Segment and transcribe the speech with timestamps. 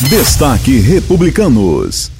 [0.00, 2.10] Destaque Republicanos.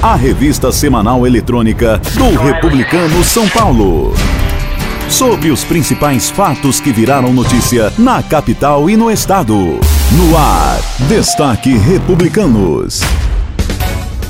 [0.00, 4.14] A revista semanal eletrônica do Republicano São Paulo.
[5.10, 9.54] Sobre os principais fatos que viraram notícia na capital e no estado.
[9.54, 13.02] No ar, Destaque Republicanos.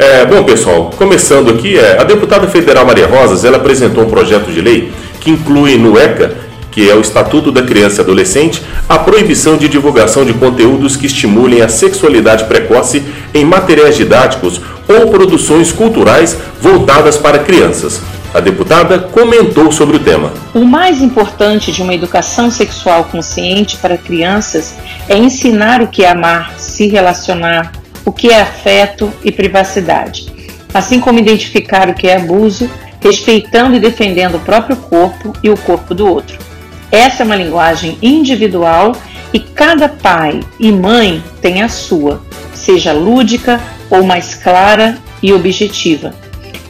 [0.00, 4.50] É, bom, pessoal, começando aqui, é, a deputada federal Maria Rosas ela apresentou um projeto
[4.50, 6.34] de lei que inclui no ECA,
[6.70, 11.04] que é o Estatuto da Criança e Adolescente, a proibição de divulgação de conteúdos que
[11.04, 13.02] estimulem a sexualidade precoce
[13.34, 18.00] em materiais didáticos ou produções culturais voltadas para crianças.
[18.32, 20.32] A deputada comentou sobre o tema.
[20.54, 26.10] O mais importante de uma educação sexual consciente para crianças é ensinar o que é
[26.10, 27.70] amar, se relacionar,
[28.04, 30.32] o que é afeto e privacidade,
[30.72, 32.70] assim como identificar o que é abuso,
[33.00, 36.38] respeitando e defendendo o próprio corpo e o corpo do outro.
[36.90, 38.92] Essa é uma linguagem individual
[39.32, 46.14] e cada pai e mãe tem a sua, seja lúdica ou mais clara e objetiva.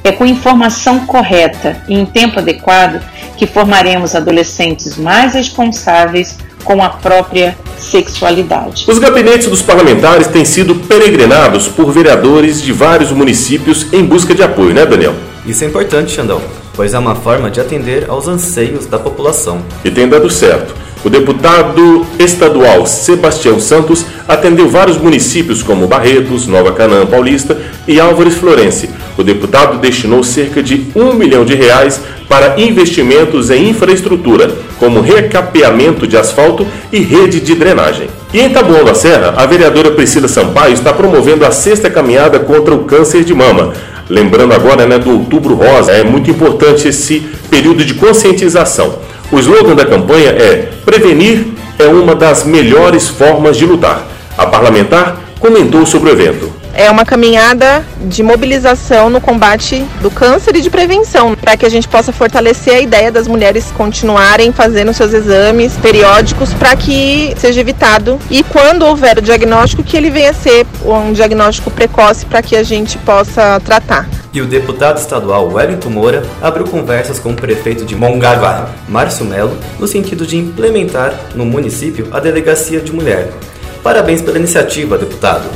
[0.03, 3.03] É com informação correta e em tempo adequado
[3.36, 8.84] que formaremos adolescentes mais responsáveis com a própria sexualidade.
[8.89, 14.42] Os gabinetes dos parlamentares têm sido peregrinados por vereadores de vários municípios em busca de
[14.42, 15.14] apoio, né, Daniel?
[15.47, 16.41] Isso é importante, Xandão,
[16.75, 19.62] pois é uma forma de atender aos anseios da população.
[19.84, 20.75] E tem dado certo.
[21.02, 27.57] O deputado estadual Sebastião Santos atendeu vários municípios como Barretos, Nova Canaã Paulista
[27.89, 28.90] e Álvares Florense.
[29.20, 36.07] O deputado destinou cerca de um milhão de reais para investimentos em infraestrutura, como recapeamento
[36.07, 38.08] de asfalto e rede de drenagem.
[38.33, 42.75] E em Taboão da Serra, a vereadora Priscila Sampaio está promovendo a sexta caminhada contra
[42.75, 43.75] o câncer de mama.
[44.08, 47.20] Lembrando agora né, do Outubro Rosa, é muito importante esse
[47.51, 49.01] período de conscientização.
[49.31, 51.48] O slogan da campanha é Prevenir
[51.79, 54.02] é uma das melhores formas de lutar.
[54.39, 60.57] A parlamentar comentou sobre o evento é uma caminhada de mobilização no combate do câncer
[60.57, 64.92] e de prevenção, para que a gente possa fortalecer a ideia das mulheres continuarem fazendo
[64.92, 70.31] seus exames periódicos para que seja evitado e quando houver o diagnóstico que ele venha
[70.31, 74.08] a ser um diagnóstico precoce para que a gente possa tratar.
[74.33, 79.58] E o deputado estadual Wellington Moura abriu conversas com o prefeito de Mongaguá, Márcio Melo,
[79.79, 83.33] no sentido de implementar no município a delegacia de mulher.
[83.83, 85.48] Parabéns pela iniciativa, deputado.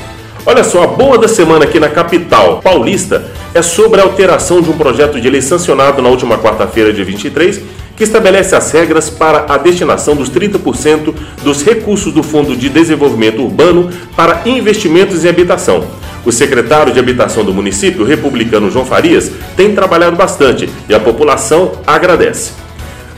[0.46, 3.24] Olha só, a boa da semana aqui na capital paulista
[3.54, 7.62] é sobre a alteração de um projeto de lei sancionado na última quarta-feira, dia 23,
[7.96, 13.40] que estabelece as regras para a destinação dos 30% dos recursos do Fundo de Desenvolvimento
[13.40, 15.86] Urbano para investimentos em habitação.
[16.26, 21.72] O secretário de Habitação do município, republicano João Farias, tem trabalhado bastante e a população
[21.86, 22.52] agradece.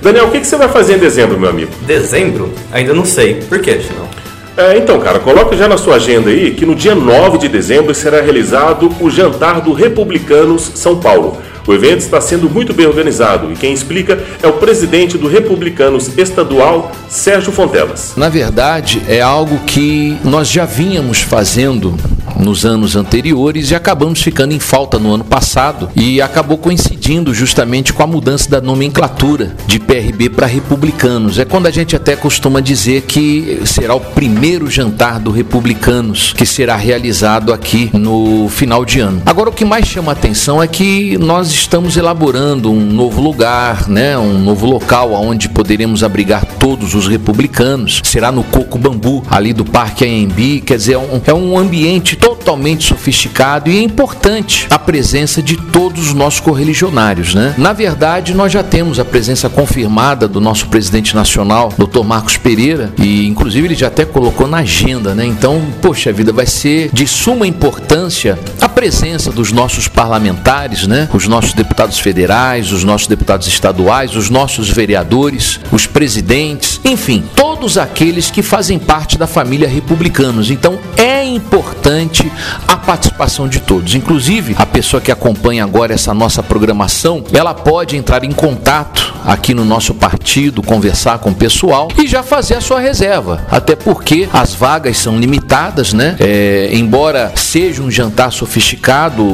[0.01, 1.73] Daniel, o que você vai fazer em dezembro, meu amigo?
[1.83, 2.53] Dezembro?
[2.71, 3.43] Ainda não sei.
[3.49, 4.26] Por quê, Chinão?
[4.57, 7.95] É, então, cara, coloca já na sua agenda aí que no dia 9 de dezembro
[7.95, 11.37] será realizado o Jantar do Republicanos São Paulo.
[11.67, 16.17] O evento está sendo muito bem organizado e quem explica é o presidente do Republicanos
[16.17, 18.15] Estadual, Sérgio Fontelas.
[18.17, 21.95] Na verdade, é algo que nós já vínhamos fazendo
[22.39, 27.93] nos anos anteriores e acabamos ficando em falta no ano passado e acabou coincidindo justamente
[27.93, 31.39] com a mudança da nomenclatura de PRB para republicanos.
[31.39, 36.47] É quando a gente até costuma dizer que será o primeiro jantar do republicanos que
[36.47, 39.23] será realizado aqui no final de ano.
[39.25, 44.17] Agora o que mais chama atenção é que nós estamos elaborando um novo lugar, né,
[44.19, 48.01] um novo local onde poderemos abrigar todos os republicanos.
[48.05, 52.17] Será no Coco Bambu, ali do Parque AMB, quer dizer, é um, é um ambiente
[52.27, 57.55] totalmente sofisticado e é importante a presença de todos os nossos correligionários, né?
[57.57, 62.03] Na verdade, nós já temos a presença confirmada do nosso presidente nacional, Dr.
[62.03, 65.25] Marcos Pereira, e inclusive ele já até colocou na agenda, né?
[65.25, 71.09] Então, poxa vida, vai ser de suma importância a presença dos nossos parlamentares, né?
[71.15, 77.79] Os nossos deputados federais, os nossos deputados estaduais, os nossos vereadores, os presidentes, enfim, todos
[77.79, 80.51] aqueles que fazem parte da família republicanos.
[80.51, 82.31] Então, é importante
[82.67, 83.95] a participação de todos.
[83.95, 89.53] Inclusive, a pessoa que acompanha agora essa nossa programação, ela pode entrar em contato aqui
[89.53, 93.45] no nosso partido, conversar com o pessoal e já fazer a sua reserva.
[93.51, 96.17] Até porque as vagas são limitadas, né?
[96.21, 99.25] É, embora seja um jantar sofisticado,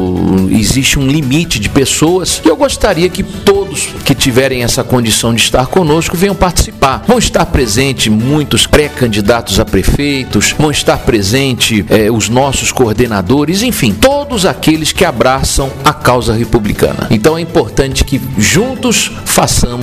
[0.50, 2.40] existe um limite de pessoas.
[2.44, 7.04] E eu gostaria que todos que tiverem essa condição de estar conosco venham participar.
[7.06, 13.92] Vão estar presentes muitos pré-candidatos a prefeitos, vão estar presentes é, os nossos coordenadores, enfim,
[13.92, 17.06] todos aqueles que abraçam a causa republicana.
[17.10, 19.81] Então é importante que juntos façamos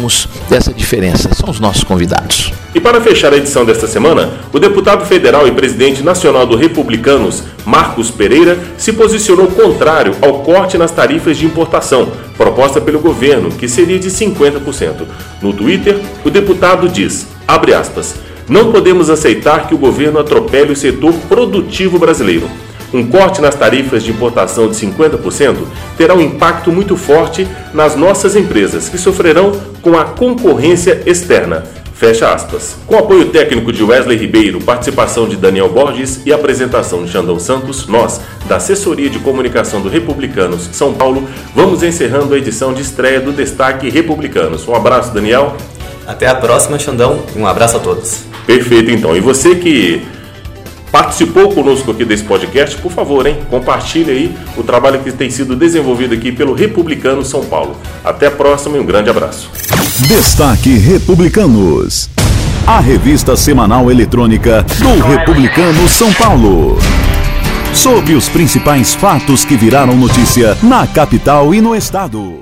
[0.51, 1.33] essa diferença.
[1.33, 2.53] São os nossos convidados.
[2.73, 7.43] E para fechar a edição desta semana, o deputado federal e presidente nacional do Republicanos,
[7.65, 13.67] Marcos Pereira, se posicionou contrário ao corte nas tarifas de importação, proposta pelo governo, que
[13.67, 15.05] seria de 50%.
[15.41, 18.15] No Twitter, o deputado diz, abre aspas,
[18.47, 22.49] não podemos aceitar que o governo atropele o setor produtivo brasileiro.
[22.93, 25.57] Um corte nas tarifas de importação de 50%
[25.97, 29.51] terá um impacto muito forte nas nossas empresas, que sofrerão
[29.81, 31.63] com a concorrência externa.
[31.99, 32.77] Fecha aspas.
[32.87, 37.87] Com apoio técnico de Wesley Ribeiro, participação de Daniel Borges e apresentação de Xandão Santos,
[37.87, 43.19] nós, da Assessoria de Comunicação do Republicanos São Paulo, vamos encerrando a edição de estreia
[43.19, 44.65] do Destaque Republicanos.
[44.65, 45.57] Um abraço, Daniel.
[46.07, 48.23] Até a próxima, Xandão, e um abraço a todos.
[48.47, 49.15] Perfeito, então.
[49.15, 50.01] E você que
[50.91, 53.37] participou conosco aqui desse podcast, por favor, hein?
[53.49, 57.75] Compartilhe aí o trabalho que tem sido desenvolvido aqui pelo Republicano São Paulo.
[58.03, 59.49] Até a próxima e um grande abraço.
[60.07, 62.09] Destaque Republicanos.
[62.67, 66.77] A revista semanal eletrônica do Republicano São Paulo.
[67.73, 72.37] Sobre os principais fatos que viraram notícia na capital e no estado.